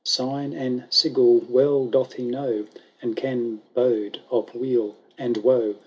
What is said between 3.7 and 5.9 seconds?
bode of weal and woe.